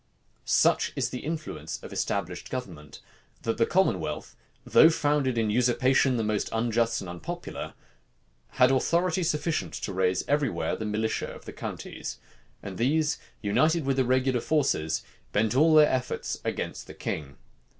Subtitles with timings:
[0.45, 3.01] Such is the influence of established government,
[3.43, 4.35] that the commonwealth,
[4.65, 7.75] though founded in usurpation the most unjust and unpopular,
[8.53, 12.17] had authority sufficient to raise every where the militia of the counties;
[12.63, 15.03] and these, united with the regular forces,
[15.33, 17.37] bent all their efforts against the king.